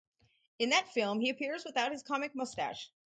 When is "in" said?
0.57-0.69